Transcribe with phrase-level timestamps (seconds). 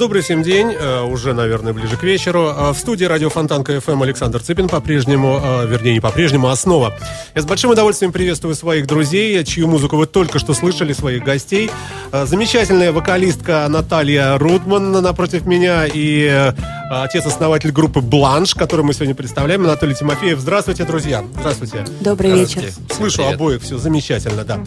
[0.00, 2.54] Добрый всем день, э, уже, наверное, ближе к вечеру.
[2.56, 6.94] Э, В студии радио Фонтанка ФМ Александр Цыпин по-прежнему, э, вернее, не по-прежнему, а снова.
[7.34, 11.70] Я с большим удовольствием приветствую своих друзей, чью музыку вы только что слышали, своих гостей.
[12.12, 16.54] Замечательная вокалистка Наталья Рудман напротив меня и
[16.90, 20.38] отец-основатель группы «Бланш», которую мы сегодня представляем, Анатолий Тимофеев.
[20.40, 21.22] Здравствуйте, друзья.
[21.40, 21.84] Здравствуйте.
[22.00, 22.62] Добрый вечер.
[22.90, 23.34] Слышу Привет.
[23.34, 24.60] обоих, все замечательно, да.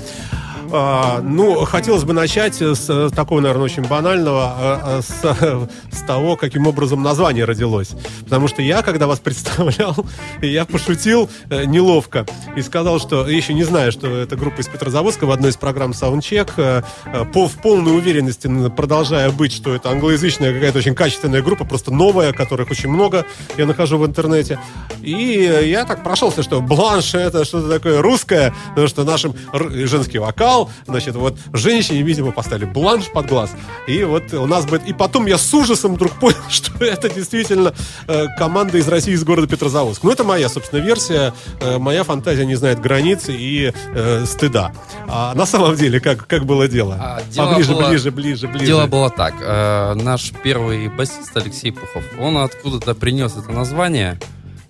[0.76, 6.02] А, ну, хотелось бы начать с э, такого, наверное, очень банального, а, а, с, с
[6.02, 7.92] того, каким образом название родилось.
[8.24, 9.96] Потому что я, когда вас представлял,
[10.42, 12.26] я пошутил э, неловко
[12.56, 15.92] и сказал, что, еще не знаю, что это группа из Петрозаводска в одной из программ
[15.92, 21.66] Soundcheck, э, по, в полной уверенности, продолжая быть, что это англоязычная какая-то очень качественная группа,
[21.66, 23.28] просто новая, которых очень много
[23.58, 24.58] я нахожу в интернете.
[25.04, 30.63] И я так прошелся, что бланш это что-то такое русское, потому что нашим женский вокал,
[30.88, 33.52] значит, вот женщине, видимо, поставили бланш под глаз.
[33.88, 34.86] И вот у нас будет...
[34.88, 37.74] И потом я с ужасом вдруг понял, что это действительно
[38.08, 40.04] э, команда из России, из города Петрозаводск.
[40.04, 41.34] Ну, это моя, собственно, версия.
[41.60, 44.74] Э, моя фантазия не знает границ и э, стыда.
[45.08, 46.98] А на самом деле, как, как было дело?
[47.00, 48.66] А, дело Поближе, было- ближе, ближе, ближе.
[48.66, 49.36] Дело было так.
[49.42, 54.20] э, наш первый басист Алексей Пухов, он откуда-то принес это название,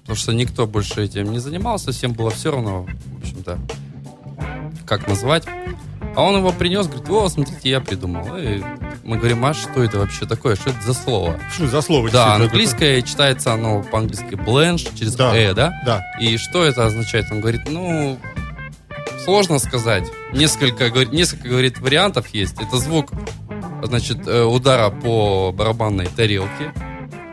[0.01, 3.59] потому что никто больше этим не занимался, всем было все равно, в общем-то,
[4.85, 5.43] как назвать.
[6.15, 8.37] А он его принес, говорит, о, смотрите, я придумал.
[8.37, 8.61] И
[9.03, 10.55] мы говорим, а что это вообще такое?
[10.55, 11.39] Что это за слово?
[11.53, 12.09] Что за слово?
[12.11, 15.35] Да, английское читается оно по-английски бленш через Да.
[15.35, 15.73] э, да?
[15.85, 16.03] Да.
[16.19, 17.25] И что это означает?
[17.31, 18.19] Он говорит, ну,
[19.23, 20.05] сложно сказать.
[20.33, 22.61] Несколько, говорит, несколько, говорит, вариантов есть.
[22.61, 23.11] Это звук,
[23.81, 26.73] значит, э, удара по барабанной тарелке.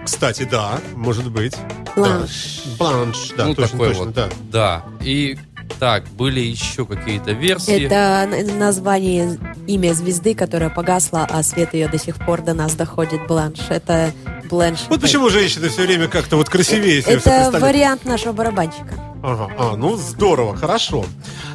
[0.04, 1.54] Кстати, да, может быть.
[1.94, 2.62] Бланш.
[2.64, 2.70] Да.
[2.78, 4.14] Бланш, да, ну, точно, такой точно, вот.
[4.14, 4.28] да.
[4.50, 4.84] Да.
[5.02, 5.36] И
[5.78, 7.86] так, были еще какие-то версии.
[7.86, 13.26] Это название, имя звезды, которая погасла, а свет ее до сих пор до нас доходит.
[13.26, 13.58] Бланш.
[13.68, 14.12] Это
[14.50, 14.80] Бленш.
[14.88, 19.09] Вот почему женщины все время как-то вот красивее Это вариант нашего барабанщика.
[19.22, 21.04] Ага, а, ну здорово, хорошо.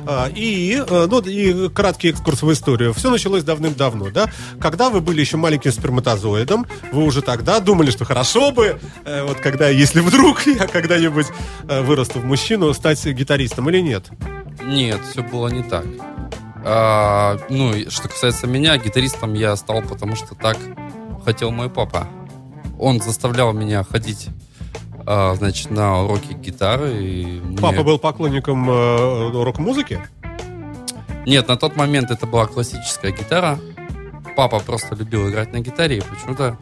[0.06, 2.94] А, И, э, ну, и краткий экскурс в историю.
[2.94, 4.30] Все началось давным-давно, да?
[4.60, 9.40] Когда вы были еще маленьким сперматозоидом, вы уже тогда думали, что хорошо бы, э, вот
[9.40, 11.28] когда, если вдруг я когда-нибудь
[11.68, 14.06] э, вырасту в мужчину, стать гитаристом или нет?
[14.64, 15.86] Нет, все было не так.
[16.64, 20.58] А, ну, что касается меня, гитаристом я стал, потому что так
[21.24, 22.08] хотел мой папа.
[22.80, 24.28] Он заставлял меня ходить,
[25.06, 26.94] значит, на уроки гитары.
[27.04, 30.02] И мне- Папа был поклонником э, рок-музыки?
[31.26, 33.60] Нет, на тот момент это была классическая гитара.
[34.36, 36.58] Папа просто любил играть на гитаре и почему-то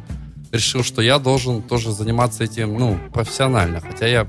[0.52, 3.82] решил, что я должен тоже заниматься этим, ну, профессионально.
[3.82, 4.28] Хотя я,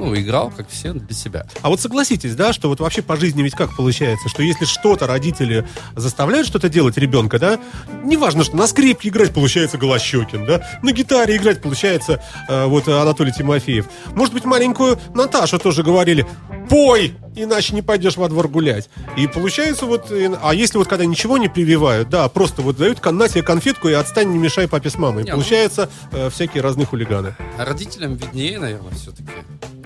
[0.00, 1.46] ну, играл, как все, для себя.
[1.60, 5.06] А вот согласитесь, да, что вот вообще по жизни ведь как получается, что если что-то
[5.06, 7.60] родители заставляют что-то делать ребенка, да,
[8.02, 13.32] неважно, что на скрипке играть получается Голощекин, да, на гитаре играть получается э, вот Анатолий
[13.32, 13.86] Тимофеев.
[14.14, 16.26] Может быть, маленькую Наташу тоже говорили,
[16.70, 18.88] пой, иначе не пойдешь во двор гулять.
[19.16, 23.04] И получается вот, э, а если вот когда ничего не прививают, да, просто вот дают
[23.04, 25.24] на тебе конфетку и отстань, не мешай папе с мамой.
[25.24, 27.34] Не, ну- получается э, всякие разные хулиганы.
[27.58, 29.28] А родителям виднее, наверное, все-таки.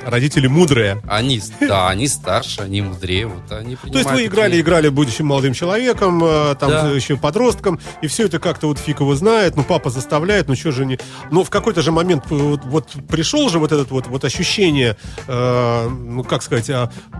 [0.04, 1.00] Родители мудрые.
[1.08, 5.54] Они, да, они старше, они мудрее, вот они То есть вы играли, играли, будучи молодым
[5.54, 6.90] человеком, э, там Да.
[6.90, 10.72] еще подростком, и все это как-то вот фиг его знает, ну папа заставляет, ну что
[10.72, 10.98] же не...
[11.30, 14.98] Но в какой-то же момент э, вот, вот пришел же вот этот вот, вот ощущение,
[15.26, 16.68] э, ну как сказать,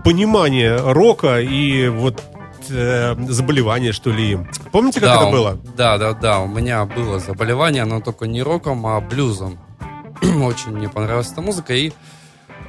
[0.03, 2.21] понимание рока и вот
[2.69, 4.39] э, заболевание, что ли.
[4.71, 5.57] Помните, как да, это было?
[5.75, 6.39] Да, да, да.
[6.39, 9.57] У меня было заболевание, но только не роком, а блюзом.
[10.21, 11.73] Очень мне понравилась эта музыка.
[11.73, 11.91] И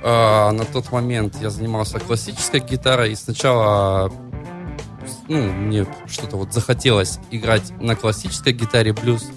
[0.03, 3.13] э, на тот момент я занимался классической гитарой.
[3.13, 4.11] И сначала
[5.29, 9.31] ну, мне что-то вот захотелось играть на классической гитаре блюз.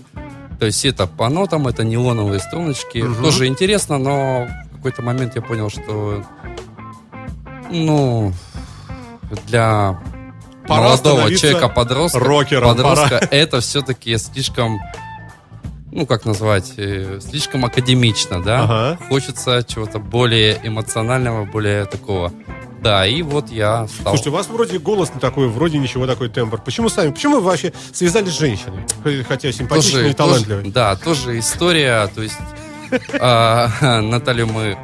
[0.60, 3.00] То есть это по нотам, это нейлоновые струночки.
[3.00, 3.24] Мгм.
[3.24, 6.24] Тоже интересно, но в какой-то момент я понял, что
[7.70, 8.34] ну
[9.48, 10.00] для
[10.68, 14.80] Пора молодого человека подростка рокером, подростка это все-таки слишком
[15.92, 19.00] ну как назвать э, слишком академично да Ага.
[19.10, 22.32] хочется чего-то более эмоционального более такого
[22.82, 26.30] да и вот я стал Слушайте, у вас вроде голос не такой, вроде ничего такой
[26.30, 26.62] тембр.
[26.62, 27.12] Почему сами?
[27.12, 28.86] Почему вы вообще связались с женщиной?
[29.28, 30.62] Хотя симпатичной и талантливой.
[30.62, 32.38] тоже- да тоже история то есть
[33.20, 33.70] а,
[34.02, 34.78] Наталью мы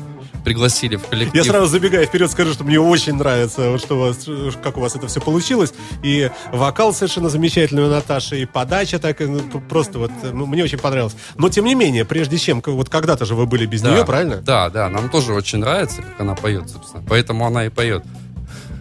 [0.46, 4.00] пригласили в коллектив Я сразу забегая вперед скажу, что мне очень нравится, вот что у
[4.00, 4.18] вас,
[4.64, 5.74] как у вас это все получилось.
[6.04, 10.78] И вокал совершенно замечательный у Наташи, и подача так, ну, просто вот, ну, мне очень
[10.78, 11.16] понравилось.
[11.38, 13.92] Но, тем не менее, прежде чем, вот когда-то же вы были без Да.
[13.92, 14.38] нее, правильно?
[14.38, 17.04] Да, да, нам тоже очень нравится, как она поет, собственно.
[17.10, 18.04] Поэтому она и поет.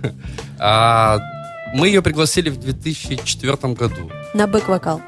[0.59, 1.19] А,
[1.75, 4.11] Мы ее пригласили в 2004 году.
[4.35, 5.01] На бэк-вокал.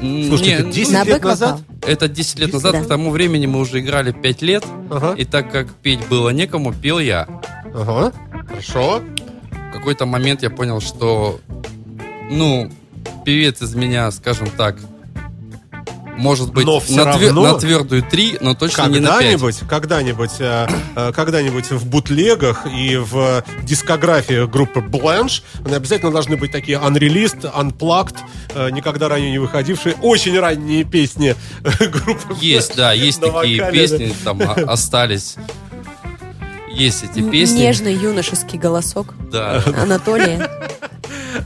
[0.00, 1.60] Слушайте, не, это 10 На лет назад?
[1.86, 2.82] Это 10 лет назад, Да.
[2.82, 5.14] к тому времени мы уже играли 5 лет, Ага.
[5.14, 7.26] и так как петь было некому, пел я.
[7.74, 8.12] Ага.
[8.48, 9.02] Хорошо.
[9.50, 11.40] В какой-то момент я понял, что,
[12.30, 12.70] ну,
[13.24, 14.76] певец из меня, скажем так,
[16.18, 19.18] может быть, Но всё на, твер- равно- на твердую 3, но точно не на 5.
[19.18, 26.36] Когда-нибудь, когда-нибудь, э, э, когда-нибудь в бутлегах и в дискографии группы Blanche они обязательно должны
[26.36, 28.16] быть такие unreleased, unplugged,
[28.54, 34.14] э, никогда ранее не выходившие, очень ранние песни группы Есть, да, есть такие вокале, песни,
[34.24, 35.36] там а- остались.
[36.70, 37.58] Есть эти песни.
[37.60, 39.62] Нежный юношеский голосок Да.
[39.76, 40.48] Анатолия.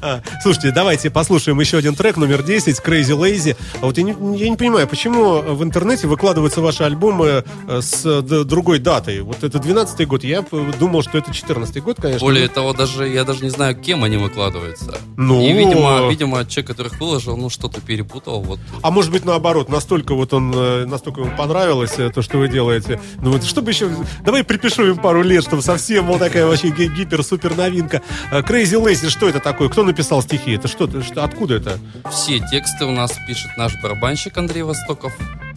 [0.02, 3.56] А, Слушайте, давайте послушаем еще один трек, номер 10, Crazy Lazy.
[3.80, 8.22] А вот я не, я не понимаю, почему в интернете выкладываются ваши альбомы э, с
[8.22, 9.20] другой датой?
[9.20, 10.44] Вот это 12-й год, я
[10.80, 12.26] думал, что это 14-й год, конечно.
[12.26, 14.98] Более того, даже я даже не знаю, кем они выкладываются.
[15.16, 15.40] Ну.
[15.40, 18.42] И, видимо, видимо, человек, который их выложил, ну, что-то перепутал.
[18.42, 18.58] Вот.
[18.82, 22.48] А может быть, наоборот, настолько вот он, э, настолько ему понравилось э, то, что вы
[22.48, 23.00] делаете.
[23.20, 23.88] Ну вот, чтобы еще...
[24.24, 28.02] Давай припишу им пару лет, чтобы совсем была такая вообще ги- гипер-супер новинка.
[28.32, 29.68] Crazy Lazy, что это такое?
[29.68, 30.52] Кто написал стихи?
[30.52, 30.88] Это что?
[31.02, 31.78] что откуда это?
[32.10, 35.12] Все тексты у нас пишет наш барабанщик Андрей Востоков.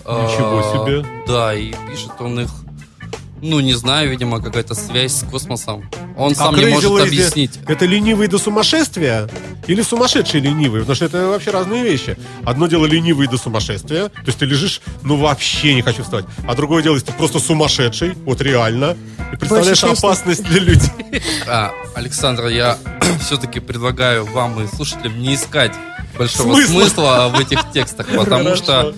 [0.05, 1.05] Ничего А, себе.
[1.27, 2.49] Да, и пишет он их,
[3.45, 5.89] ну, не знаю, видимо, какая-то связь с космосом.
[6.17, 7.59] Он сам а не Crazy может Lazy объяснить.
[7.67, 9.29] Это ленивый до сумасшествия?
[9.67, 10.81] Или сумасшедший ленивый?
[10.81, 12.17] Потому что это вообще разные вещи.
[12.43, 16.25] Одно дело ленивый до сумасшествия, то есть ты лежишь, ну вообще не хочу встать.
[16.47, 18.97] А другое дело, если ты просто сумасшедший, вот реально,
[19.31, 20.91] и представляешь опасность для людей.
[21.47, 22.77] А, Александр, я
[23.21, 25.71] все-таки предлагаю вам и слушателям не искать
[26.17, 26.79] большого Смысла.
[26.79, 28.55] смысла в этих текстах, потому Хорошо.
[28.55, 28.95] что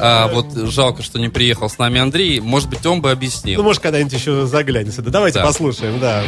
[0.00, 2.40] а, вот жалко, что не приехал с нами Андрей.
[2.40, 3.62] Может быть, он бы Ну, объяснил.
[3.62, 5.10] может, когда-нибудь еще заглянет сюда.
[5.10, 5.44] Давайте Да.
[5.44, 6.22] послушаем, да.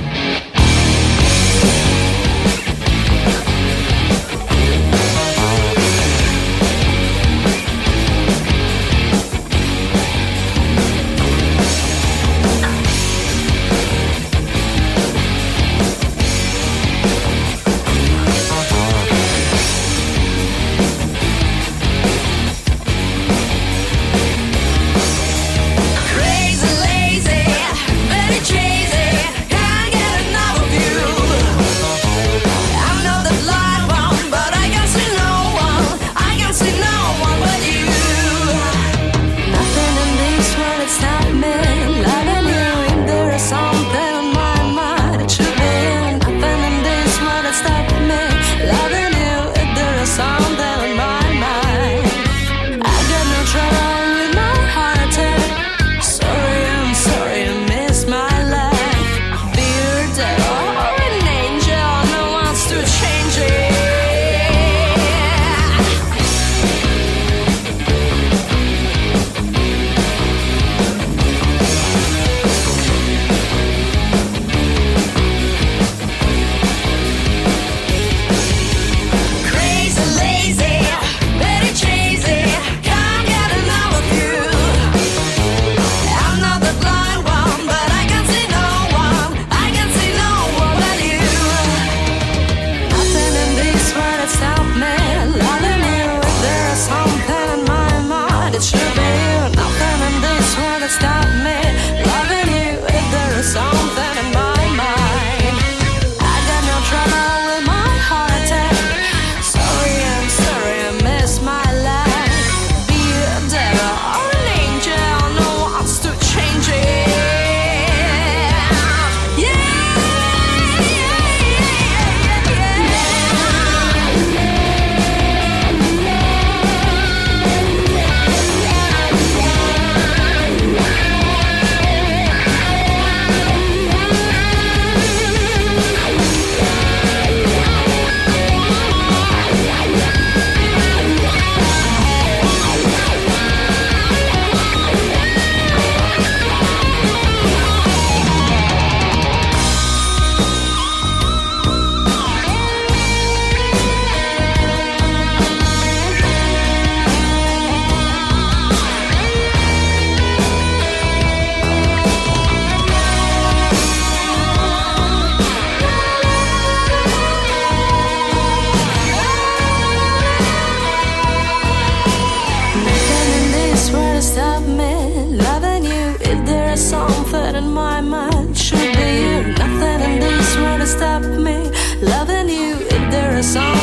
[176.71, 179.55] If there is something in my mind, should be you.
[179.59, 181.69] Nothing in this world to stop me
[182.01, 182.77] loving you.
[182.77, 183.80] If there is something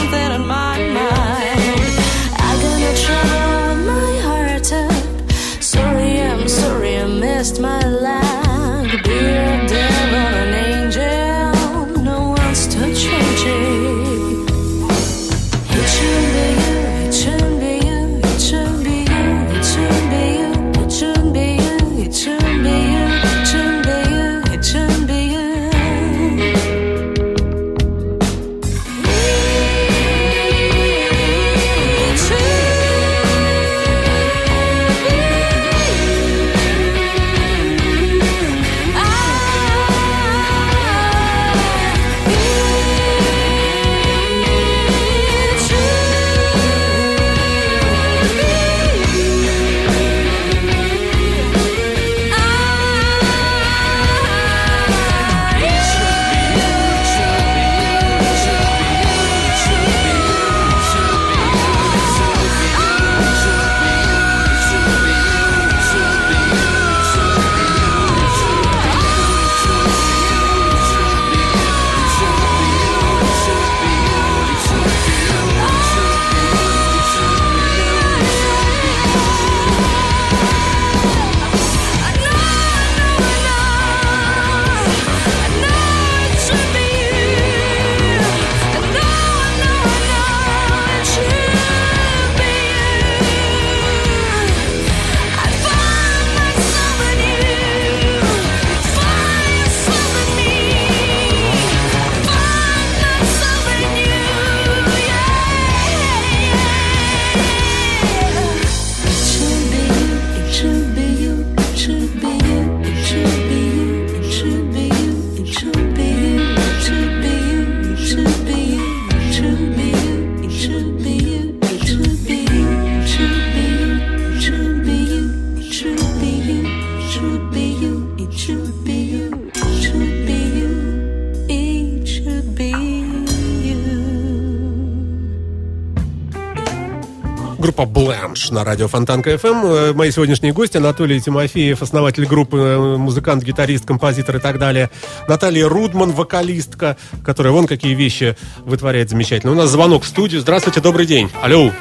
[138.57, 139.91] на радио Фонтанка FM.
[139.91, 144.89] Э, Мои сегодняшние гости Анатолий Тимофеев, основатель группы, э, музыкант, гитарист, композитор и так далее.
[145.27, 149.51] Наталья Рудман, вокалистка, которая вон какие вещи вытворяет замечательно.
[149.51, 150.41] У нас звонок в студию.
[150.41, 151.29] Здравствуйте, добрый день.
[151.43, 151.71] Алло.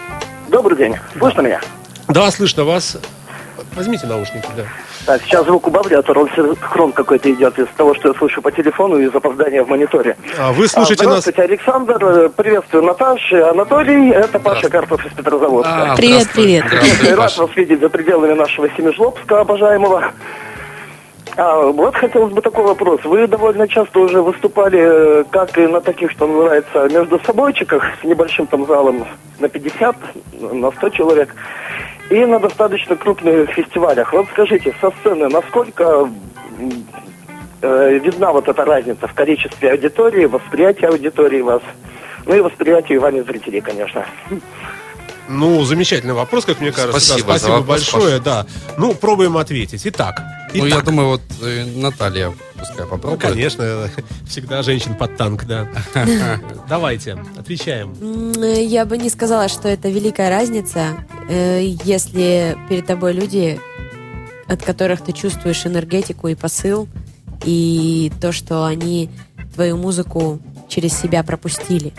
[0.51, 0.97] Добрый день.
[1.19, 1.63] Слышно меня?
[2.09, 2.99] Да, слышно вас.
[3.77, 4.65] Возьмите наушники, да.
[5.05, 8.51] Так, сейчас звук убавлю, а то рон какой-то идет из того, что я слышу по
[8.51, 10.17] телефону из запоздания в мониторе.
[10.39, 11.21] А вы слушаете А, нас...
[11.25, 12.05] Здравствуйте, Александр.
[12.05, 14.11] Э, Приветствую Наташа, Анатолий.
[14.11, 15.93] Это Паша Карпов из Петрозаводска.
[15.93, 16.65] А, Привет, привет.
[17.17, 20.11] Рад вас видеть за пределами нашего Семижлобска обожаемого.
[21.37, 23.01] А, вот хотелось бы такой вопрос.
[23.05, 24.81] Вы довольно часто уже выступали,
[25.21, 29.07] э, как и на таких, что называется, между собойчиках с небольшим там залом
[29.39, 29.97] на 50,
[30.41, 31.35] на 100 человек,
[32.11, 34.13] и на достаточно крупных фестивалях.
[34.13, 36.11] Вот скажите, со сцены, насколько
[37.63, 41.63] э, видна вот эта разница в количестве аудитории, восприятии аудитории вас,
[42.25, 44.05] ну и восприятии вами зрителей, конечно.
[45.29, 47.01] Ну, замечательный вопрос, как мне кажется.
[47.01, 48.47] Спасибо Да, за спасибо вопрос, большое, да.
[48.79, 49.83] Ну, пробуем ответить.
[49.85, 50.23] Итак.
[50.55, 50.85] Ну, я Итак.
[50.85, 53.21] думаю, вот э, Наталья пускай Ну, попробует.
[53.21, 53.91] конечно,
[54.29, 55.69] всегда женщин под танк, да.
[56.69, 57.93] Давайте, отвечаем.
[58.43, 60.97] Э, Я бы не сказала, что это великая разница,
[61.29, 63.61] э, если перед тобой люди,
[64.47, 66.89] от которых ты чувствуешь энергетику и посыл,
[67.45, 69.11] и то, что они
[69.55, 71.93] твою музыку через себя пропустили.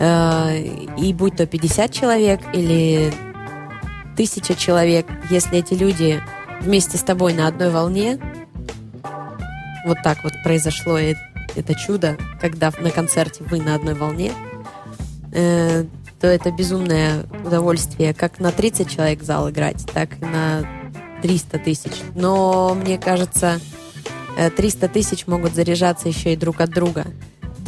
[0.00, 0.58] Э,
[0.96, 3.12] И будь то 50 человек или
[4.16, 6.20] тысяча человек, если эти люди
[6.60, 8.18] вместе с тобой на одной волне,
[9.86, 11.14] вот так вот произошло э-
[11.56, 14.32] это чудо, когда на концерте вы на одной волне,
[15.32, 15.84] э,
[16.20, 20.66] то это безумное удовольствие как на 30 человек зал играть, так и на
[21.22, 21.92] 300 тысяч.
[22.14, 23.60] Но мне кажется,
[24.36, 27.06] э, 300 тысяч могут заряжаться еще и друг от друга.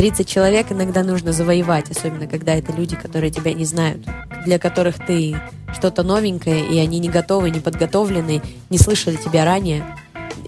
[0.00, 4.06] 30 человек иногда нужно завоевать, особенно когда это люди, которые тебя не знают,
[4.46, 5.36] для которых ты
[5.74, 9.84] что-то новенькое, и они не готовы, не подготовлены, не слышали тебя ранее.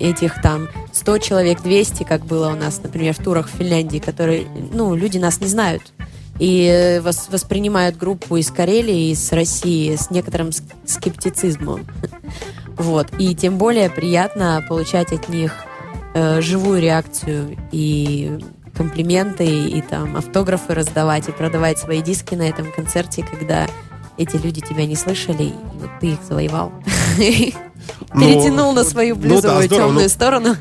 [0.00, 4.46] Этих там 100 человек, 200, как было у нас, например, в турах в Финляндии, которые,
[4.72, 5.82] ну, люди нас не знают.
[6.38, 11.86] И э, вос- воспринимают группу из Карелии, из России с некоторым ск- скептицизмом.
[12.78, 13.08] Вот.
[13.18, 15.52] И тем более приятно получать от них
[16.14, 18.38] э, живую реакцию и
[18.82, 23.68] комплименты, и там автографы раздавать, и продавать свои диски на этом концерте, когда
[24.18, 26.72] эти люди тебя не слышали, и вот ты их завоевал.
[28.14, 30.56] Ну, Перетянул на свою ну да, блюзовую здорово, темную ну, сторону.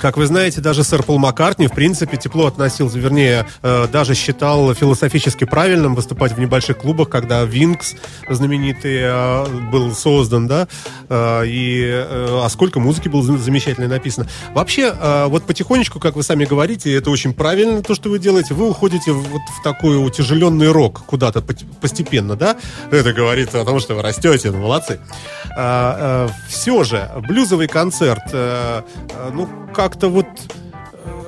[0.00, 4.72] Как вы знаете, даже сэр Пол Маккартни, в принципе, тепло относился, вернее, э, даже считал
[4.74, 7.94] философически правильным выступать в небольших клубах, когда Винкс
[8.28, 10.68] знаменитый э, был создан, да,
[11.08, 14.28] э, и э, а сколько музыки было зам- замечательно написано.
[14.54, 18.54] Вообще, э, вот потихонечку, как вы сами говорите, это очень правильно то, что вы делаете,
[18.54, 21.42] вы уходите вот в такой утяжеленный рок куда-то
[21.80, 22.56] постепенно, да?
[22.90, 25.00] Это говорит о том, что вы растете, ну, молодцы.
[26.62, 30.28] Все же, блюзовый концерт, э, э, ну, как-то вот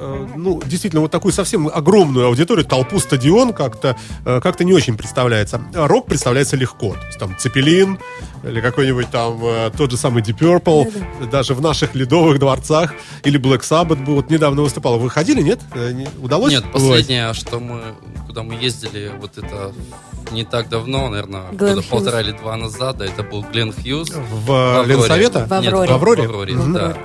[0.04, 4.96] э, ну, действительно, вот такую совсем огромную аудиторию, толпу, стадион как-то э, как-то не очень
[4.96, 5.60] представляется.
[5.74, 6.94] А Рок представляется легко.
[6.94, 7.98] То есть там Цепелин
[8.42, 13.40] или какой-нибудь там э, тот же самый Deep Purple, даже в наших ледовых дворцах, или
[13.40, 14.98] Black Sabbath был, вот недавно выступал.
[14.98, 15.60] Вы ходили, нет?
[15.74, 16.52] Не- Удалось?
[16.52, 17.80] Нет, последнее, что мы,
[18.26, 19.72] куда мы ездили, вот это
[20.32, 21.86] не так давно, наверное, Глен года Хьюз.
[21.86, 24.10] полтора или два назад, да, это был Глен Хьюз.
[24.10, 24.94] В, Авроре.
[24.94, 25.46] Ленсовета?
[25.46, 25.62] В Авроре.
[25.62, 26.22] Нет, В Авроре?
[26.22, 26.72] В Авроре, Мгм.
[26.74, 26.96] да.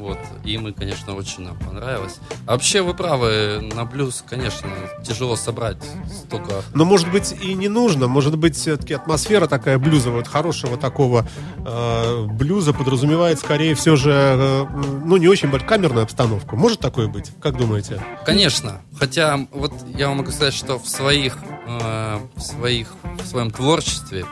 [0.00, 0.18] Вот.
[0.44, 2.18] И мы, конечно, очень нам понравилось.
[2.46, 4.70] А вообще, вы правы, на блюз, конечно,
[5.04, 5.76] тяжело собрать
[6.24, 6.62] столько...
[6.72, 8.08] Но, может быть, и не нужно.
[8.08, 14.10] Может быть, все-таки атмосфера такая блюзовая, вот хорошего такого э, блюза подразумевает скорее все же,
[14.10, 14.66] э,
[15.04, 16.56] ну, не очень камерную обстановку.
[16.56, 17.30] Может такое быть?
[17.42, 18.02] Как думаете?
[18.24, 18.80] Конечно.
[18.98, 21.36] Хотя, вот я вам могу сказать, что в своих,
[21.66, 22.88] э, в своих,
[23.22, 24.24] в своем творчестве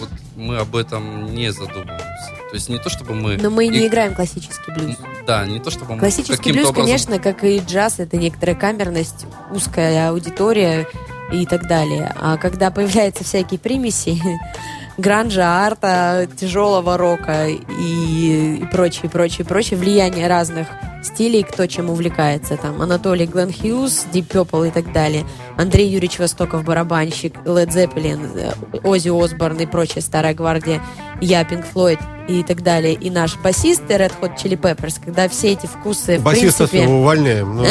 [0.00, 2.11] вот мы об этом не задумываемся.
[2.52, 3.38] То есть не то, чтобы мы...
[3.38, 4.96] Но мы не и- играем классический блюз.
[5.26, 6.84] Да, не то, чтобы мы Классический блюз, образом...
[6.84, 10.86] конечно, как и джаз, это некоторая камерность, узкая аудитория
[11.32, 12.14] и так далее.
[12.20, 14.20] А когда появляются всякие примеси,
[14.98, 20.68] гранжа, арта, тяжелого рока и, и прочее, прочее, прочее, влияние разных
[21.02, 22.56] стилей, кто чем увлекается.
[22.56, 25.24] Там Анатолий Глен Хьюз, Deep Purple и так далее.
[25.56, 30.80] Андрей Юрьевич Востоков, барабанщик, Led Zeppelin, э, Оззи Осборн и прочая старая гвардия,
[31.20, 32.94] я, Пинк Флойд и так далее.
[32.94, 36.92] И наш басист и Red Hot Chili Peppers, когда все эти вкусы, в Басиста принципе...
[36.92, 37.56] увольняем.
[37.56, 37.64] Ну,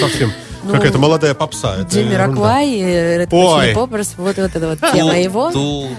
[0.00, 0.32] совсем
[0.64, 1.82] Ну, какая-то молодая попса.
[1.82, 2.26] Джимми ерунда.
[2.26, 3.30] Раквай, Red Hot.
[3.30, 5.50] Chili Peppers, вот, вот эта вот тема его.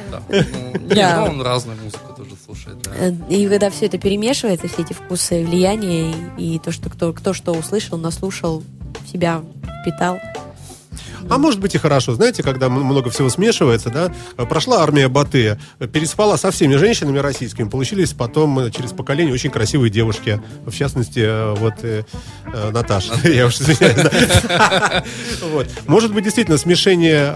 [0.89, 1.17] Да.
[1.17, 2.12] Ну, ну, он разную музыку
[3.29, 7.51] И когда все это перемешивается, все эти вкусы, влияния и, то, что кто, кто что
[7.53, 8.63] услышал, наслушал,
[9.11, 9.41] себя
[9.81, 10.19] впитал.
[11.29, 12.13] А может быть и хорошо.
[12.15, 17.19] Знаете, когда много всего смешивается, да, э, прошла армия Батыя, э, переспала со всеми женщинами
[17.19, 20.41] российскими, получились потом э, через поколение очень красивые девушки.
[20.65, 22.03] В частности, вот э,
[22.45, 23.13] э, Наташа.
[23.27, 25.03] Я уж извиняюсь.
[25.87, 27.31] Может быть, действительно, смешение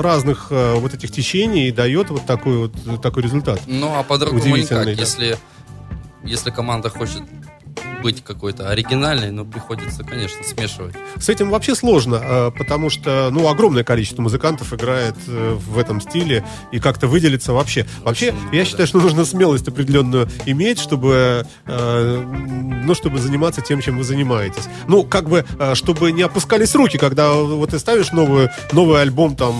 [0.00, 3.60] разных вот этих течений дает вот такой вот такой результат.
[3.66, 4.86] Ну, а по-другому никак.
[4.88, 5.38] Если,
[6.24, 7.22] если команда хочет
[8.02, 10.94] быть какой-то оригинальной, но приходится, конечно, смешивать.
[11.18, 16.00] С этим вообще сложно, э, потому что, ну, огромное количество музыкантов играет э, в этом
[16.00, 17.86] стиле и как-то выделиться вообще.
[18.02, 22.24] Вообще, я считаю, что нужно смелость определенную иметь, чтобы, э,
[22.84, 24.68] ну, чтобы заниматься тем, чем вы занимаетесь.
[24.88, 29.36] Ну, как бы, э, чтобы не опускались руки, когда вот ты ставишь новую, новый альбом
[29.36, 29.54] там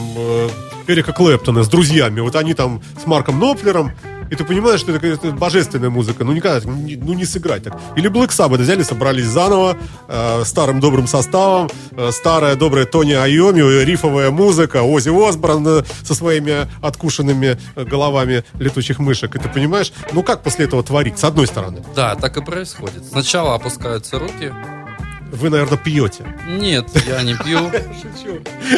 [0.86, 3.92] Эрика Клэптона с друзьями, вот они там с Марком Нопфлером,
[4.30, 6.24] и ты понимаешь, что это, какая-то божественная музыка.
[6.24, 7.78] Ну, никогда, ну, не сыграть так.
[7.96, 9.76] Или Black Sabbath взяли, собрались заново,
[10.08, 16.14] э, старым добрым составом, э, старая добрая Тони Айоми, рифовая музыка, Ози Осборн э, со
[16.14, 19.34] своими откушенными э, головами летучих мышек.
[19.34, 21.82] И ты понимаешь, ну, как после этого творить, с одной стороны?
[21.94, 23.04] Да, так и происходит.
[23.04, 24.52] Сначала опускаются руки.
[25.32, 26.24] Вы, наверное, пьете.
[26.48, 27.70] Нет, я не пью.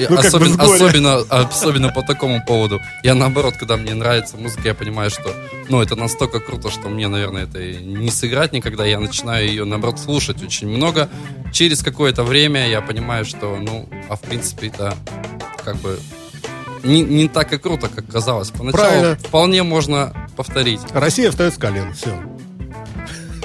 [0.08, 2.80] Ну, особенно, особенно, особенно по такому поводу.
[3.02, 5.34] Я наоборот, когда мне нравится музыка, я понимаю, что
[5.68, 8.84] ну, это настолько круто, что мне, наверное, это и не сыграть никогда.
[8.84, 11.08] Я начинаю ее, наоборот, слушать очень много.
[11.52, 14.94] Через какое-то время я понимаю, что, ну, а в принципе, это
[15.64, 15.98] как бы
[16.82, 18.50] не, не так и круто, как казалось.
[18.50, 19.16] Поначалу Правильно.
[19.16, 20.80] вполне можно повторить.
[20.92, 21.92] Россия встает с колен.
[21.94, 22.18] Все.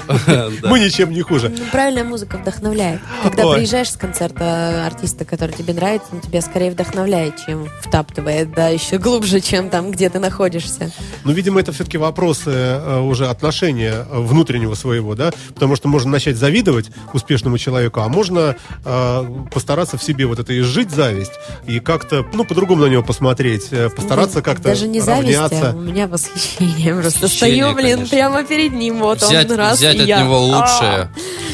[0.64, 1.50] Мы ничем не хуже.
[1.56, 3.00] Ну, Правильная музыка вдохновляет.
[3.22, 8.68] Когда приезжаешь с концерта артиста, который тебе нравится, он тебя скорее вдохновляет, чем втаптывает, да,
[8.68, 10.90] еще глубже, чем там, где ты находишься.
[11.24, 16.10] Ну, видимо, это все-таки вопросы э, уже отношения э, внутреннего своего, да, потому что можно
[16.10, 21.32] начать завидовать успешному человеку, а можно э, постараться в себе вот это изжить зависть
[21.66, 26.06] и как-то, ну, по-другому на него посмотреть, постараться как-то Даже не зависть, а у меня
[26.06, 26.94] восхищение.
[26.94, 30.22] Просто стою, блин, прямо перед ним, вот он раз, взять от я.
[30.22, 30.38] него А!
[30.40, 31.10] лучшее.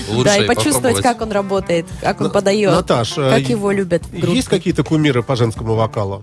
[0.09, 4.03] лучшее Да, и почувствовать, как он работает, как он подает, Наташ, э, как его любят
[4.13, 6.23] Есть какие-то кумиры по женскому вокалу?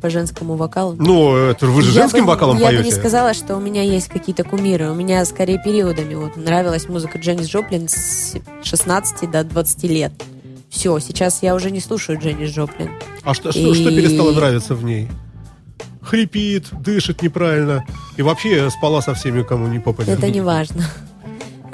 [0.00, 0.96] по женскому вокалу.
[0.98, 2.82] Ну, это вы же Я женским бы- вокалом я поете?
[2.82, 4.90] бы не сказала, что у меня есть какие-то кумиры.
[4.90, 6.14] У меня скорее периодами.
[6.16, 10.12] Вот нравилась музыка Дженнис Джоплин с 16 до 20 лет.
[10.70, 12.90] Все, сейчас я уже не слушаю Дженнис Джоплин.
[13.22, 15.08] А что, что, И- что перестало нравиться в ней?
[16.02, 17.84] Хрипит, дышит неправильно.
[18.16, 20.18] И вообще спала со всеми, кому не попадет.
[20.18, 20.84] Это не важно.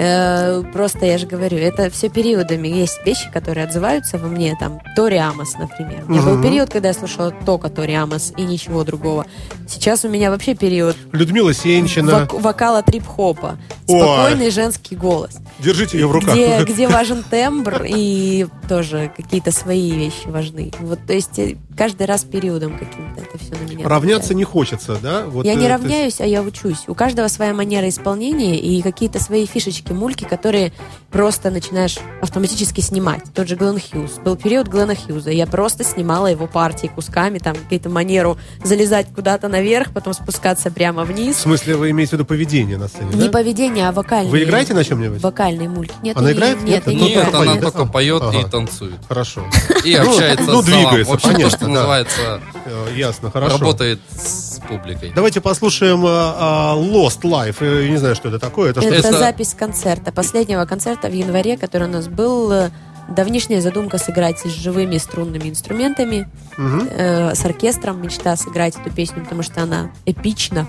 [0.01, 2.69] Э, Просто я же говорю, это все периодами.
[2.69, 6.05] Есть вещи, которые отзываются во мне, там, Тори Амос, например.
[6.07, 9.25] У меня был период, когда я слушала только Тори Амос и ничего другого.
[9.67, 12.11] Сейчас у меня вообще период Людмила Сенчина.
[12.11, 13.57] вок- вокала трип-хопа.
[13.87, 13.99] Ой.
[13.99, 15.37] Спокойный женский голос.
[15.59, 16.31] Держите ее в руках.
[16.33, 20.71] где, где важен тембр и тоже какие-то свои вещи важны.
[20.79, 23.87] Вот, то есть э, каждый раз периодом каким-то это все на меня.
[23.87, 25.23] Равняться не хочется, да?
[25.25, 26.83] Вот, я э, не есть- равняюсь, а я учусь.
[26.87, 30.73] У каждого своя манера исполнения и какие-то свои фишечки, мульки, которые
[31.09, 33.23] просто начинаешь автоматически снимать.
[33.33, 34.19] Тот же Глен Хьюз.
[34.25, 35.31] Был период Глена Хьюза.
[35.31, 41.05] Я просто снимала его партии кусками, там какие-то манеру залезать куда-то наверх, потом спускаться прямо
[41.05, 41.37] В вниз.
[41.37, 43.31] смысле, вы имеете в виду поведение на сцене, Не да?
[43.31, 44.31] поведение, а вокальные.
[44.31, 45.21] Вы играете на чем-нибудь?
[45.21, 45.93] Вокальные мульки.
[46.03, 46.57] Нет, Она играет?
[46.61, 47.29] Нет, Нет, не ну, Нет, играю.
[47.29, 47.71] она поет, да?
[47.71, 48.37] только поет Ага.
[48.39, 48.99] и танцует.
[49.07, 49.45] Хорошо.
[49.85, 50.81] И общается ну, с залом.
[50.83, 51.79] двигается, В понятно, да.
[51.79, 53.57] называется, Э, Ясно, хорошо.
[53.57, 55.11] работает с публикой.
[55.15, 57.57] Давайте послушаем а, а, Lost Life.
[57.61, 58.71] Э, Я не знаю, что это такое.
[58.71, 58.89] Это что?
[58.89, 62.69] Это, Это- запись концерта, последнего концерта в январе, который у нас был.
[63.15, 66.87] Давнишняя задумка сыграть с живыми струнными инструментами, Мгм.
[66.91, 68.01] э, с оркестром.
[68.01, 70.67] Мечта сыграть эту песню, потому что она эпична.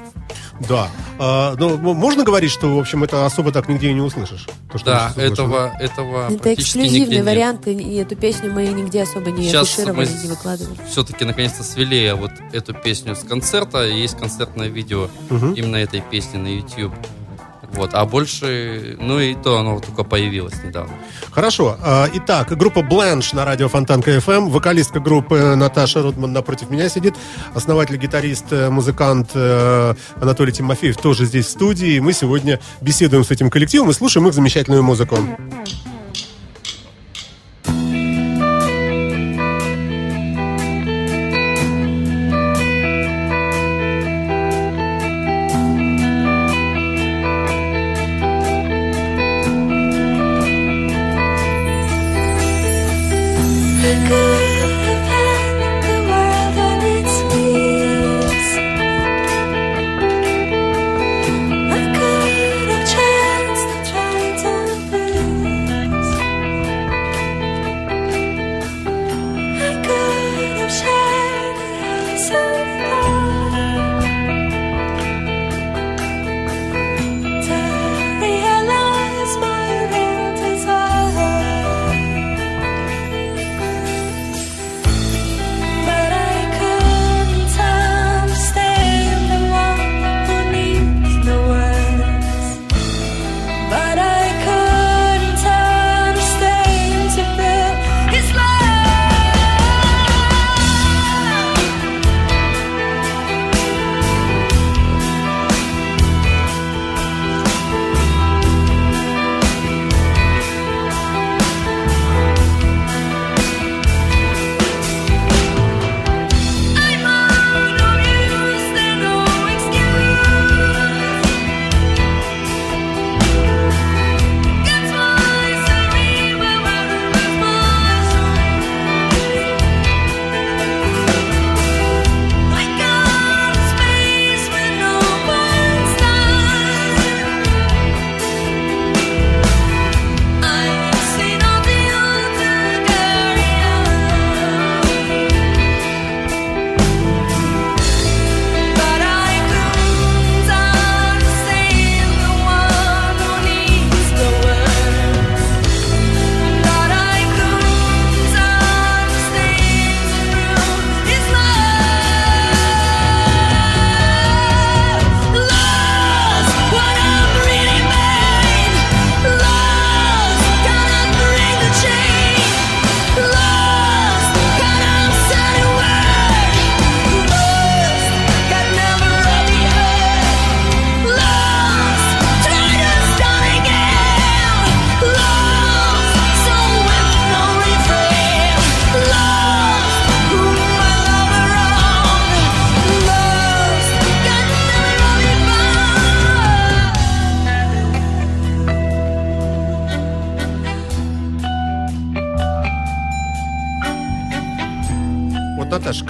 [0.68, 0.88] Да.
[1.18, 4.46] А, ну, можно говорить, что, в общем, это особо так нигде и не услышишь?
[4.70, 7.24] То, что Да, этого, этого Это эксклюзивный нет.
[7.24, 10.78] вариант, и- и эту песню мы нигде особо не Сейчас афишировали, мы не выкладывали.
[10.88, 13.84] все-таки наконец-то свели вот эту песню с концерта.
[13.86, 15.54] Есть концертное видео Мгм.
[15.54, 16.92] именно этой песни на YouTube.
[17.72, 20.92] Вот, а больше, ну и то оно только появилось недавно.
[21.30, 21.76] Хорошо.
[21.80, 24.50] А, Итак, группа Blanche на радио Фонтанка FM.
[24.50, 27.14] Вокалистка группы Наташа Рудман напротив меня сидит.
[27.54, 31.98] Основатель, гитарист, э, музыкант э, Анатолий Тимофеев тоже здесь в студии.
[32.00, 35.18] Мы сегодня беседуем с этим коллективом и слушаем их замечательную музыку.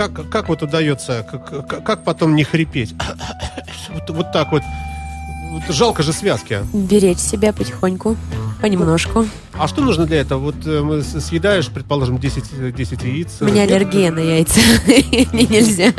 [0.08, 2.94] Как, как вот удается, как, как- потом не хрипеть?
[3.90, 4.62] Вот, вот так вот.
[5.50, 6.60] Вот Жалко же связки.
[6.72, 8.16] Беречь себя потихоньку,
[8.62, 9.26] понемножку.
[9.52, 10.38] А что нужно для этого?
[10.38, 13.28] Вот э, съедаешь, предположим, 10, э, 10 яиц.
[13.40, 14.60] У меня аллергия на яйца.
[14.86, 15.92] Мне нельзя.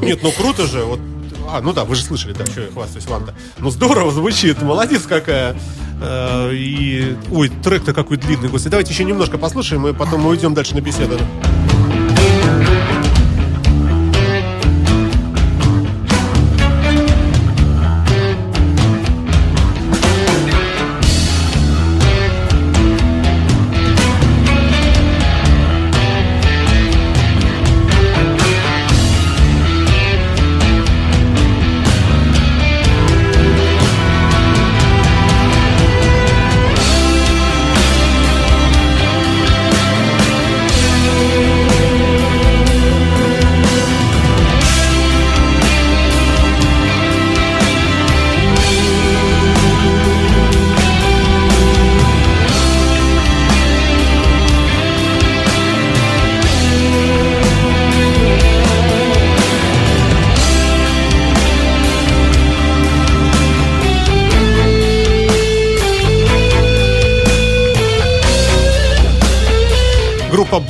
[0.00, 0.84] Нет, ну круто же.
[0.84, 1.00] Вот,
[1.50, 3.34] а, ну да, вы же слышали, да, что я хвастаюсь вам-то.
[3.58, 5.56] Ну здорово звучит, молодец какая.
[6.00, 8.70] Э, и, ой, трек-то какой длинный, господи.
[8.70, 11.18] Давайте еще немножко послушаем, и потом мы уйдем дальше на беседу.
[12.46, 13.05] Thank you.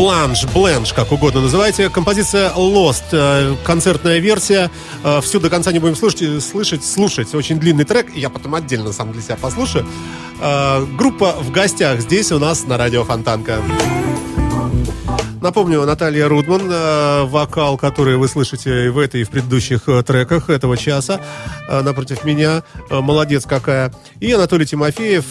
[0.07, 1.91] Бланш, Бленш, как угодно называйте.
[1.91, 4.71] Композиция Lost, э, концертная версия.
[5.03, 7.35] Э, Всю до конца не будем слушать, э, слышать, слушать.
[7.35, 8.15] Очень длинный трек.
[8.15, 9.85] Я потом отдельно сам для себя послушаю.
[10.97, 13.61] Группа в гостях здесь у нас на радио Фонтанка.
[15.41, 20.49] Напомню, Наталья Рудман, э, вокал, который вы слышите в этой, и в предыдущих э, треках
[20.49, 21.21] этого часа,
[21.69, 22.63] э, напротив меня.
[22.91, 23.93] Молодец какая.
[24.21, 25.25] И Анатолий Тимофеев,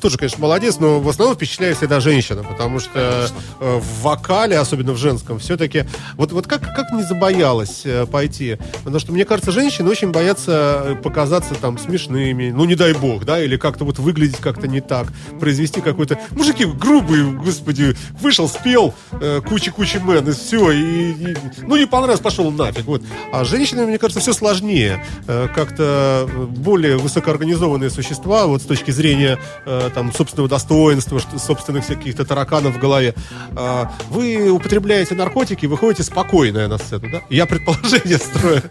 [0.00, 4.96] тоже, конечно, молодец, но в основном впечатляет всегда женщина, потому что в вокале, особенно в
[4.96, 5.84] женском, все-таки...
[6.16, 8.58] Вот, вот как, как не забоялась пойти?
[8.78, 13.42] Потому что, мне кажется, женщины очень боятся показаться там смешными, ну, не дай бог, да,
[13.42, 16.18] или как-то вот выглядеть как-то не так, произвести какой-то...
[16.32, 22.20] Мужики грубые, господи, вышел, спел, э, куча-куча мэн, и все, и, и- ну, не понравилось,
[22.20, 23.02] пошел нафиг, вот.
[23.32, 29.38] А женщины, мне кажется, все сложнее, Э, как-то более высокоорганизованные существа, вот с точки зрения
[29.66, 33.14] э, там собственного достоинства, что- собственных каких-то тараканов в голове.
[33.56, 37.22] А, Вы употребляете наркотики, выходите спокойная на сцену, да?
[37.30, 38.62] Я предположение строю.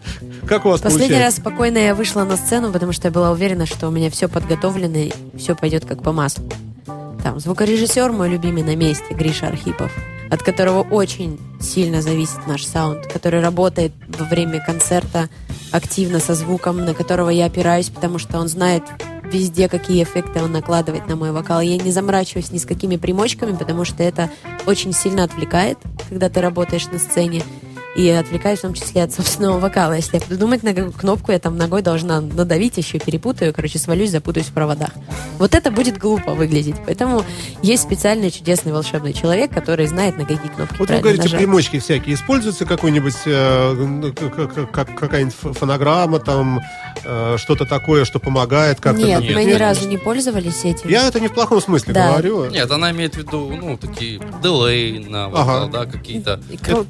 [0.47, 1.41] Как у вас Последний раз получается?
[1.41, 4.97] спокойно я вышла на сцену, потому что я была уверена, что у меня все подготовлено
[4.97, 6.49] и все пойдет как по маслу.
[7.23, 9.91] Там звукорежиссер мой любимый на месте, Гриша Архипов,
[10.31, 15.29] от которого очень сильно зависит наш саунд, который работает во время концерта
[15.71, 18.83] активно со звуком, на которого я опираюсь, потому что он знает
[19.23, 21.59] везде, какие эффекты он накладывает на мой вокал.
[21.59, 24.29] Я не заморачиваюсь ни с какими примочками, потому что это
[24.65, 25.77] очень сильно отвлекает,
[26.07, 27.43] когда ты работаешь на сцене.
[27.95, 29.93] И отвлекаюсь в том числе от собственного вокала.
[29.93, 33.79] Если я буду думать, на какую кнопку я там ногой должна надавить, еще перепутаю, короче,
[33.79, 34.91] свалюсь, запутаюсь в проводах.
[35.39, 36.75] Вот это будет глупо выглядеть.
[36.85, 37.25] Поэтому
[37.61, 41.37] есть специальный чудесный волшебный человек, который знает, на какие кнопки Вот вы говорите, нажать.
[41.39, 42.15] примочки всякие.
[42.15, 46.61] Используется какой-нибудь, э, как- как- как- какая-нибудь фонограмма, там,
[47.03, 49.01] э, что-то такое, что помогает как-то?
[49.03, 49.35] Нет, там?
[49.35, 50.89] мы ни разу не пользовались этим.
[50.89, 52.11] Я это не в плохом смысле Да.
[52.11, 52.45] говорю.
[52.49, 55.71] Нет, она имеет в виду, ну, такие дилей на вокал, Ага.
[55.71, 56.39] да, какие-то.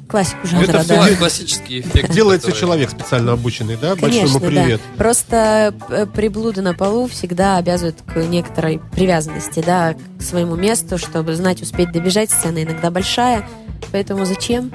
[0.08, 0.91] Классику жанра, это да.
[1.00, 2.12] Всё Кла- Классические эффекты.
[2.12, 3.94] Делается которые- человек специально обученный, да?
[3.96, 4.80] Конечно, Большому привет.
[4.96, 4.98] да.
[4.98, 11.34] Просто э, приблуды на полу всегда обязывают к некоторой привязанности, да, к своему месту, чтобы
[11.36, 12.30] знать, успеть добежать.
[12.30, 13.48] Сцена иногда большая,
[13.90, 14.70] поэтому зачем?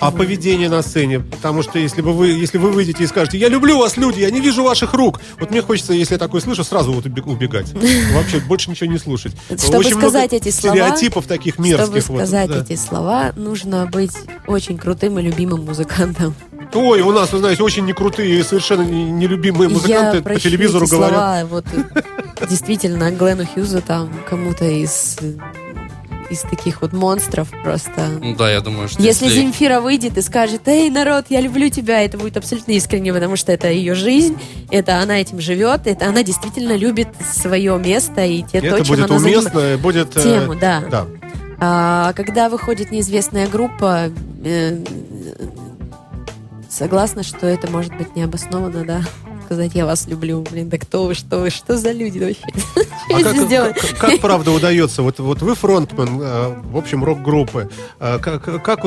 [0.00, 1.18] А поведение на сцене?
[1.20, 4.30] Потому что если бы вы, если вы выйдете и скажете, я люблю вас, люди, я
[4.30, 5.20] не вижу ваших рук.
[5.40, 7.72] Вот мне хочется, если я такое слышу, сразу вот убе- убегать.
[8.14, 9.32] Вообще больше ничего не слушать.
[9.58, 12.02] Чтобы Очень сказать эти слова, стереотипов таких мерзких.
[12.02, 12.60] Чтобы вот, сказать да.
[12.60, 14.12] эти слова, нужно быть
[14.46, 16.34] очень крутым и любимым музыкантом.
[16.74, 20.84] Ой, у нас, вы знаете, очень некрутые и совершенно не- нелюбимые музыканты Я по телевизору
[20.84, 21.14] эти говорят.
[21.18, 21.64] слова, вот
[22.48, 25.16] действительно Глену Хьюзу там кому-то из
[26.30, 28.08] из таких вот монстров просто.
[28.20, 32.02] Ну да, я думаю, что Если Земфира выйдет и скажет, эй, народ, я люблю тебя,
[32.02, 34.38] это будет абсолютно искренне, потому что это ее жизнь,
[34.70, 38.96] это она этим живет, это она действительно любит свое место и те, Это то, чем
[38.96, 40.16] будет она уместно, будет...
[40.16, 40.82] э, Тему, да.
[40.90, 41.06] Да.
[41.60, 44.10] А когда выходит неизвестная группа,
[44.44, 44.78] э,
[46.68, 49.00] согласна, что это может быть необоснованно, да.
[49.48, 52.44] Сказать, я вас люблю, блин, да кто вы, что вы, что за люди вообще?
[53.10, 55.00] А как, правда удается?
[55.02, 57.70] Вот, вот вы фронтмен, э, в общем, рок-группы.
[57.98, 58.82] Э, Как, как,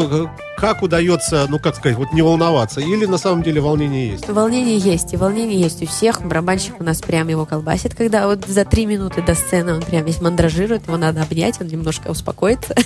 [0.58, 2.80] как удается, ну, как сказать, вот не волноваться?
[2.80, 4.30] Или на самом деле волнение есть?
[4.30, 6.22] Волнение есть, и волнение есть у всех.
[6.22, 10.06] Барабанщик у нас прям его колбасит, когда вот за три минуты до сцены он прям
[10.06, 12.76] весь мандражирует, его надо обнять, он немножко успокоится.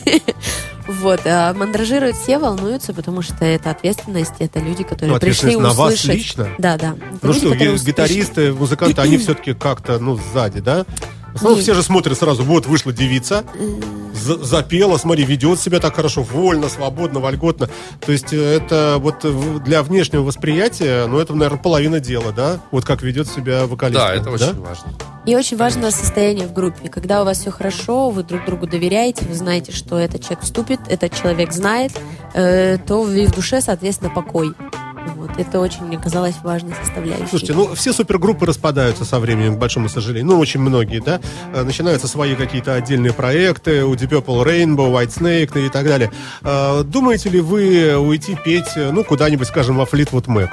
[0.87, 5.59] Вот, а мандражируют все, волнуются, потому что это ответственность, это люди, которые Ну, пришли ответственность
[5.77, 6.15] на вас услышать.
[6.15, 6.47] лично?
[6.59, 6.95] Да, да.
[7.23, 10.85] Ну что, ги- гитаристы, музыканты, они все-таки как-то, ну, сзади, да?
[11.33, 13.43] В основном все же смотрят сразу, вот вышла девица,
[14.13, 17.69] за- запела, смотри, ведет себя так хорошо, вольно, свободно, вольготно.
[18.05, 22.61] То есть э, это вот в- для внешнего восприятия, ну, это, наверное, половина дела, да?
[22.71, 23.99] Вот как ведет себя вокалист.
[23.99, 24.93] Да, это очень важно.
[25.25, 26.87] И очень важно состояние в группе.
[26.87, 30.79] Когда у вас все хорошо, вы друг другу доверяете, вы знаете, что этот человек вступит,
[30.87, 31.91] этот человек знает,
[32.33, 34.53] э, то и в душе, соответственно, покой.
[35.15, 35.31] Вот.
[35.37, 37.27] Это очень, мне казалось, важной составляющей.
[37.29, 40.33] Слушайте, ну все супергруппы распадаются со временем, к большому сожалению.
[40.33, 41.19] Ну, очень многие, да.
[41.53, 46.11] Э, Начинаются свои какие-то отдельные проекты, у Deep Purple Rainbow, White Snake и так далее.
[46.43, 50.49] Э, Думаете ли вы уйти петь, э, ну, куда-нибудь, скажем, во Fleetwood Mac?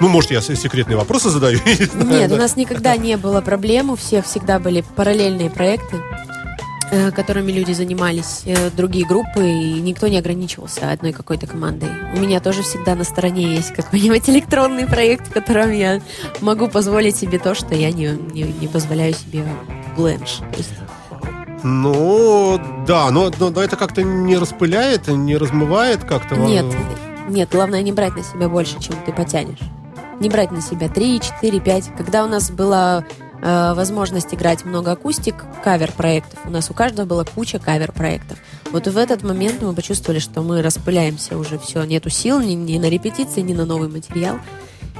[0.00, 1.58] Ну, может, я секретные вопросы задаю?
[1.66, 2.36] я не знаю, Нет, да.
[2.36, 5.98] у нас никогда не было проблем, у всех всегда были параллельные проекты,
[7.14, 11.88] которыми люди занимались, э, другие группы, и никто не ограничивался одной какой-то командой.
[12.14, 16.00] У меня тоже всегда на стороне есть какой-нибудь электронный проект, в котором я
[16.40, 19.44] могу позволить себе то, что я не, не, не позволяю себе
[19.96, 20.40] бленш.
[21.62, 26.36] Ну, да, но, но- это как-то не распыляет, не размывает как-то?
[26.36, 29.60] Нет, э, нет, главное не брать на себя больше, чем ты потянешь.
[30.20, 31.96] Не брать на себя 3, 4, 5.
[31.96, 33.04] Когда у нас была
[33.42, 35.34] э, возможность играть много акустик,
[35.64, 38.38] кавер-проектов, у нас у каждого была куча кавер-проектов.
[38.72, 42.78] Вот в этот момент мы почувствовали, что мы распыляемся уже, все, нету сил ни, ни
[42.78, 44.38] на репетиции, ни на новый материал.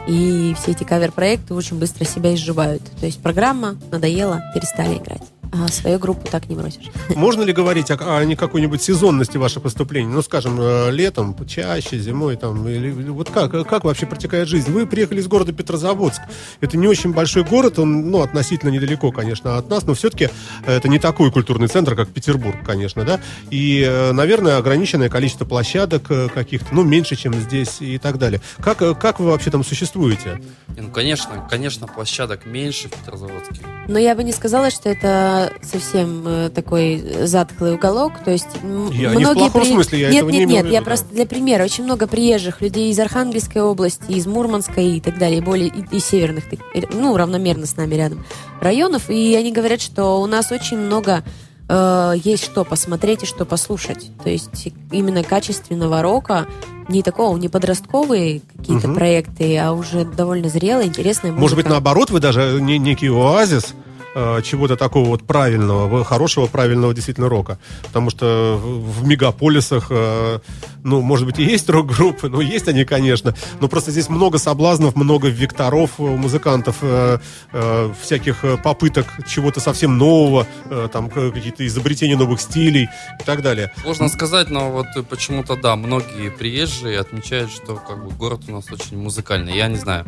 [0.07, 2.83] И все эти кавер-проекты очень быстро себя изживают.
[2.99, 5.23] То есть программа надоела, перестали играть.
[5.53, 6.85] А свою группу так не бросишь.
[7.15, 10.09] Можно ли говорить о, о какой-нибудь сезонности ваших выступлений?
[10.09, 14.71] Ну, скажем, э, летом, чаще, зимой, там, или, вот как, как вообще протекает жизнь?
[14.71, 16.23] Вы приехали из города Петрозаводск.
[16.61, 20.29] Это не очень большой город, он, ну, относительно недалеко, конечно, от нас, но все-таки
[20.67, 23.21] это не такой культурный центр, как Петербург, конечно, да?
[23.51, 28.41] И, э, наверное, ограниченное количество площадок э, каких-то, ну, меньше, чем здесь и так далее.
[28.59, 30.41] Как, э, как вы вообще там существуете?
[30.77, 33.61] Ну, конечно, конечно, площадок меньше в Петрозаводске.
[33.89, 38.13] Но я бы не сказала, что это совсем э, такой затхлый уголок.
[38.25, 38.49] То есть
[38.93, 40.81] Я не в многие плохом смысле, я нет, этого не нет, имел нет, виду, я
[40.81, 40.85] да.
[40.87, 41.65] просто для примера.
[41.65, 46.01] Очень много приезжих людей из Архангельской области, из Мурманской и так далее, более и, и
[46.01, 48.25] северных, э, ну равномерно с нами рядом
[48.61, 51.25] районов, и они говорят, что у нас очень много
[51.69, 54.11] э, есть что посмотреть и что послушать.
[54.23, 56.47] То есть именно качественного рока,
[56.89, 58.97] не такого, не подростковые какие-то Мгм.
[58.97, 61.33] проекты, а уже довольно зрелые, интересные.
[61.33, 63.75] Может быть, наоборот, вы даже не, некий оазис
[64.15, 67.59] э, чего-то такого вот правильного, хорошего, правильного действительно рока.
[67.83, 70.39] Потому что в, мегаполисах, э,
[70.83, 73.35] ну, может быть, и есть рок-группы, но есть они, конечно.
[73.61, 77.19] Но просто здесь много соблазнов, много векторов музыкантов, э,
[77.53, 80.47] э, всяких попыток чего-то совсем нового,
[80.93, 82.89] там какие-то изобретения новых стилей
[83.21, 83.73] и так далее.
[83.83, 88.71] Сложно сказать, но вот почему-то, да, многие приезжие отмечают, что как бы город у нас
[88.71, 89.57] очень музыкальный.
[89.57, 90.05] Я не знаю,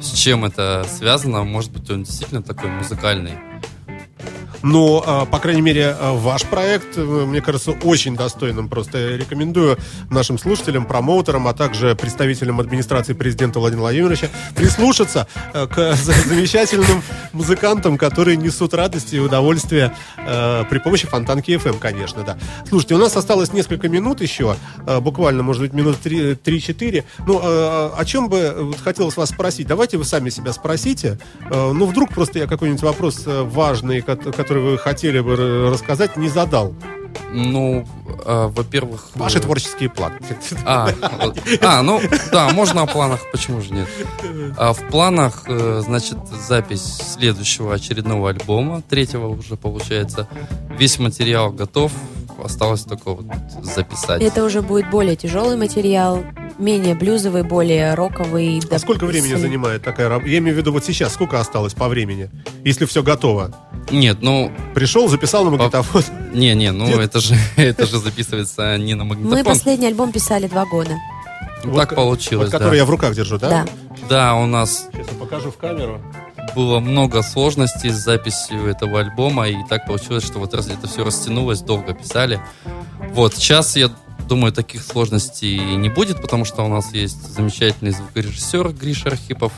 [0.00, 1.44] с чем это связано.
[1.44, 3.33] Может быть, он действительно такой музыкальный.
[4.66, 8.70] Но, а, по крайней мере, а, ваш проект, э, мне кажется, очень достойным.
[8.70, 9.76] Просто рекомендую
[10.10, 17.02] нашим слушателям, промоутерам, а также представителям администрации президента Владимира Владимировича прислушаться э, к за- замечательным
[17.34, 22.38] музыкантам, которые несут радость и удовольствие э, при помощи Фонтанки FM, конечно, да.
[22.66, 24.56] Слушайте, у нас осталось несколько минут еще,
[25.00, 27.04] буквально, может быть, минут три- 3-4.
[27.26, 29.66] Ну, э, о чем бы хотелось вас спросить?
[29.66, 31.18] Давайте вы сами себя спросите.
[31.50, 34.16] Ну, вдруг просто я какой-нибудь вопрос важный, ко-
[34.54, 36.74] который вы хотели бы рассказать, не задал.
[37.32, 37.84] Ну,
[38.24, 39.10] э, во-первых...
[39.16, 40.18] Ваши э, творческие планы.
[40.64, 40.90] А,
[41.60, 42.00] а, ну,
[42.30, 43.88] да, можно о планах, почему же нет?
[44.56, 46.82] А в планах, э, значит, запись
[47.14, 50.28] следующего очередного альбома, третьего уже получается.
[50.78, 51.90] Весь материал готов,
[52.42, 53.26] осталось только вот
[53.62, 54.22] записать.
[54.22, 56.24] Это уже будет более тяжелый материал,
[56.58, 58.62] менее блюзовый, более роковый.
[58.70, 60.30] А сколько времени занимает такая работа?
[60.30, 62.30] Я имею в виду вот сейчас, сколько осталось по времени?
[62.64, 63.52] Если все готово.
[63.90, 66.02] Нет, ну, Пришел, записал на магнитофон.
[66.32, 69.44] не, не, ну это же, это же записывается не на Мы магнитофон.
[69.44, 70.96] последний альбом писали два года.
[71.64, 72.76] Ну, так получилось, Вот, который да.
[72.76, 73.48] я в руках держу, да?
[73.48, 73.66] Да.
[74.08, 76.00] Да, у нас Сейчас я покажу в камеру.
[76.54, 81.04] было много сложностей с записью этого альбома, и так получилось, что вот раз это все
[81.04, 82.40] растянулось, долго писали.
[83.12, 83.90] Вот, сейчас, я
[84.28, 89.52] думаю, таких сложностей не будет, потому что у нас есть замечательный звукорежиссер Гриша Архипов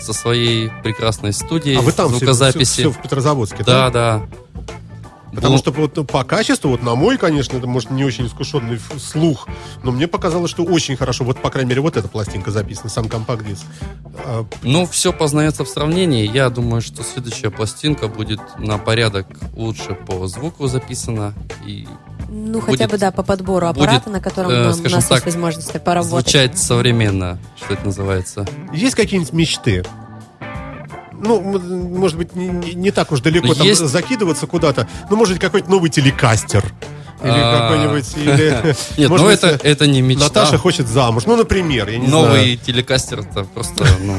[0.00, 2.80] со своей прекрасной студией А вы там все, звукозаписи.
[2.80, 4.22] все в Петрозаводске, Да, да.
[5.34, 8.80] Потому Ну- что вот по качеству, вот на мой, конечно, это может не очень искушенный
[8.98, 9.46] слух,
[9.84, 11.24] но мне показалось, что очень хорошо.
[11.24, 13.62] Вот, по крайней мере, вот эта пластинка записана, сам компакт-диск.
[14.24, 16.26] А, Ну, все познается в сравнении.
[16.30, 21.34] Я думаю, что следующая пластинка будет на порядок лучше по звуку записана.
[21.64, 21.86] И
[22.32, 25.06] Ну, хотя Будет- бы, да, по подбору будет, аппарата, на котором э, у скажем нас
[25.06, 26.26] так, есть возможность поработать.
[26.28, 28.46] звучать современно, что это называется.
[28.72, 29.84] Есть какие-нибудь мечты?
[31.20, 34.88] Ну, может быть, не, не- не так уж далеко Ну, там есть- закидываться куда-то.
[35.10, 36.64] Ну, может быть, какой-то новый телекастер.
[37.22, 38.16] Или А, какой-нибудь...
[38.16, 40.24] или, Нет, ну это, это не мечта.
[40.24, 41.24] Наташа хочет замуж.
[41.26, 42.58] Ну, например, я не Новый знаю.
[42.58, 44.16] телекастер это просто, ну,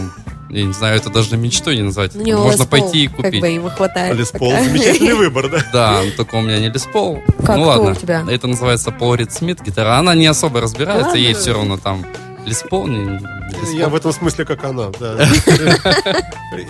[0.52, 2.14] я не знаю, это даже мечтой не назвать.
[2.14, 3.42] Него Можно пойти и Как купить.
[3.42, 4.16] бы ему хватает.
[4.16, 4.52] Лес Пол.
[4.52, 4.64] пока.
[4.66, 5.64] Замечательный выбор, да?
[5.74, 7.22] Да, но только у меня не Лес Пол.
[7.44, 8.24] Как, ну ладно, у тебя?
[8.30, 9.98] это называется Пол Рид Смит гитара.
[9.98, 12.06] Она не особо разбирается, ей все равно там
[12.52, 13.12] Лес Пол, не, не
[13.62, 15.26] Лес Я в этом смысле, как она, да.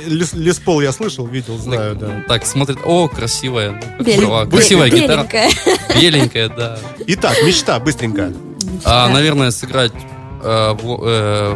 [0.05, 2.23] Лес, Лес Пол я слышал, видел, знаю, да.
[2.27, 3.81] Так, смотрит, о, красивая.
[3.97, 5.23] ну, Красивая гитара.
[5.23, 5.49] беленькая.
[5.99, 6.79] Беленькая, да.
[7.07, 8.31] Итак, мечта, быстренько.
[8.85, 9.91] А, наверное, сыграть
[10.43, 11.55] э, в, э,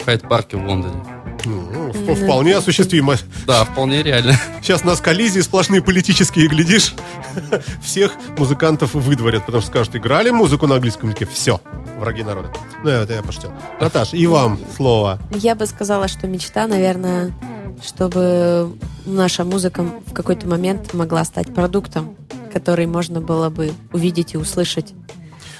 [0.00, 0.96] в Хайд-парке в Лондоне.
[1.44, 3.16] Ну, вп- Вполне осуществимо.
[3.46, 4.36] Да, вполне реально.
[4.60, 6.94] Сейчас нас коллизии сплошные политические, глядишь,
[7.80, 11.60] всех музыкантов выдворят, потому что скажут, играли музыку на английском языке, все,
[12.02, 12.50] враги народа.
[12.84, 13.52] Ну, это я пошутил.
[13.80, 15.18] Наташ, и вам слово.
[15.30, 17.32] Я бы сказала, что мечта, наверное,
[17.82, 18.72] чтобы
[19.06, 22.14] наша музыка в какой-то момент могла стать продуктом,
[22.52, 24.92] который можно было бы увидеть и услышать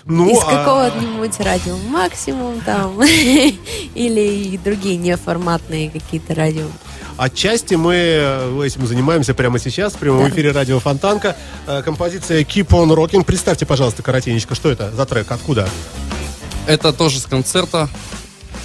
[0.04, 3.00] Ну, из а- какого-нибудь радио максимум там
[3.94, 6.66] или другие неформатные какие-то радио.
[7.16, 10.30] Отчасти мы э, этим занимаемся прямо сейчас в прямом Да.
[10.30, 11.36] эфире радио Фонтанка.
[11.66, 13.22] Э, Композиция Keep on Rocking.
[13.24, 15.68] Представьте, пожалуйста, коротенечко, что это за трек, откуда?
[16.66, 17.88] Это тоже с концерта.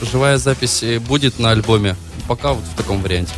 [0.02, 1.96] Живая запись будет на альбоме.
[2.28, 3.34] Пока вот в таком варианте.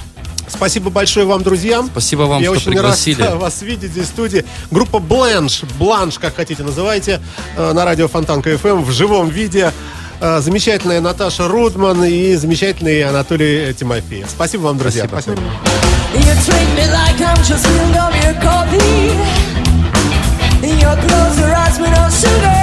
[0.47, 1.83] Спасибо большое вам, друзья.
[1.83, 3.21] Спасибо вам, Я что очень пригласили.
[3.21, 4.43] рад вас видеть здесь в студии.
[4.71, 7.21] Группа Бленш, Бланш, как хотите называйте,
[7.55, 9.71] э, на радио Фонтанка FM в живом виде.
[10.19, 14.27] Э, Замечательная Наташа Рудман и замечательный Анатолий Тимофеев.
[14.29, 15.05] Спасибо вам, друзья.
[15.07, 15.37] Спасибо.
[22.31, 22.58] You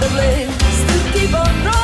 [0.00, 1.83] the blaze to keep on rolling.